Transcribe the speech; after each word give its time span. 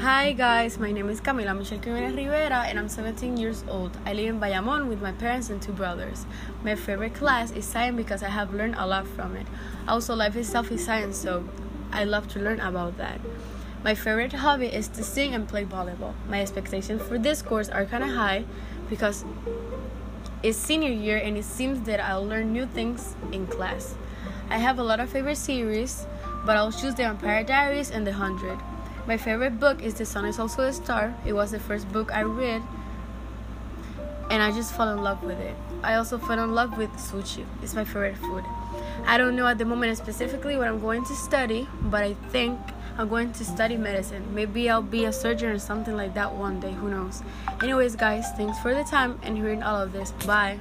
Hi 0.00 0.32
guys, 0.32 0.78
my 0.78 0.92
name 0.92 1.10
is 1.10 1.20
Kamila 1.20 1.54
Michelle 1.54 1.78
Quiñones 1.78 2.16
Rivera 2.16 2.64
and 2.66 2.78
I'm 2.78 2.88
17 2.88 3.36
years 3.36 3.64
old. 3.68 3.94
I 4.06 4.14
live 4.14 4.28
in 4.28 4.40
Bayamon 4.40 4.88
with 4.88 5.02
my 5.02 5.12
parents 5.12 5.50
and 5.50 5.60
two 5.60 5.72
brothers. 5.72 6.24
My 6.64 6.74
favorite 6.74 7.12
class 7.12 7.50
is 7.50 7.66
science 7.66 7.98
because 7.98 8.22
I 8.22 8.30
have 8.30 8.54
learned 8.54 8.76
a 8.78 8.86
lot 8.86 9.06
from 9.06 9.36
it. 9.36 9.46
Also, 9.86 10.14
life 10.14 10.36
itself 10.36 10.72
is 10.72 10.82
science, 10.82 11.18
so 11.18 11.44
I 11.92 12.04
love 12.04 12.28
to 12.28 12.38
learn 12.38 12.60
about 12.60 12.96
that. 12.96 13.20
My 13.84 13.94
favorite 13.94 14.32
hobby 14.32 14.68
is 14.68 14.88
to 14.88 15.04
sing 15.04 15.34
and 15.34 15.46
play 15.46 15.66
volleyball. 15.66 16.14
My 16.30 16.40
expectations 16.40 17.02
for 17.02 17.18
this 17.18 17.42
course 17.42 17.68
are 17.68 17.84
kind 17.84 18.02
of 18.02 18.08
high 18.08 18.46
because 18.88 19.26
it's 20.42 20.56
senior 20.56 20.92
year 20.92 21.18
and 21.18 21.36
it 21.36 21.44
seems 21.44 21.82
that 21.82 22.00
I'll 22.00 22.26
learn 22.26 22.54
new 22.54 22.64
things 22.64 23.16
in 23.32 23.46
class. 23.48 23.96
I 24.48 24.56
have 24.56 24.78
a 24.78 24.82
lot 24.82 24.98
of 24.98 25.10
favorite 25.10 25.36
series, 25.36 26.06
but 26.46 26.56
I'll 26.56 26.72
choose 26.72 26.94
The 26.94 27.02
Vampire 27.02 27.44
Diaries 27.44 27.90
and 27.90 28.06
The 28.06 28.14
Hundred. 28.14 28.58
My 29.06 29.16
favorite 29.16 29.58
book 29.58 29.82
is 29.82 29.94
The 29.94 30.04
Sun 30.04 30.26
is 30.26 30.38
Also 30.38 30.62
a 30.62 30.72
Star. 30.72 31.14
It 31.26 31.32
was 31.32 31.50
the 31.50 31.58
first 31.58 31.90
book 31.92 32.12
I 32.14 32.20
read, 32.22 32.62
and 34.30 34.42
I 34.42 34.52
just 34.52 34.74
fell 34.74 34.90
in 34.90 35.02
love 35.02 35.22
with 35.22 35.38
it. 35.40 35.56
I 35.82 35.94
also 35.94 36.18
fell 36.18 36.38
in 36.38 36.54
love 36.54 36.76
with 36.78 36.90
sushi. 36.92 37.44
It's 37.62 37.74
my 37.74 37.84
favorite 37.84 38.16
food. 38.18 38.44
I 39.06 39.18
don't 39.18 39.34
know 39.34 39.46
at 39.46 39.58
the 39.58 39.64
moment 39.64 39.96
specifically 39.96 40.56
what 40.56 40.68
I'm 40.68 40.80
going 40.80 41.04
to 41.04 41.14
study, 41.14 41.66
but 41.82 42.04
I 42.04 42.14
think 42.30 42.58
I'm 42.98 43.08
going 43.08 43.32
to 43.32 43.44
study 43.44 43.76
medicine. 43.76 44.34
Maybe 44.34 44.68
I'll 44.68 44.82
be 44.82 45.06
a 45.06 45.12
surgeon 45.12 45.50
or 45.50 45.58
something 45.58 45.96
like 45.96 46.14
that 46.14 46.34
one 46.34 46.60
day. 46.60 46.72
Who 46.72 46.90
knows? 46.90 47.22
Anyways, 47.62 47.96
guys, 47.96 48.26
thanks 48.36 48.58
for 48.58 48.74
the 48.74 48.84
time 48.84 49.18
and 49.22 49.36
hearing 49.36 49.62
all 49.62 49.80
of 49.80 49.92
this. 49.92 50.12
Bye. 50.26 50.60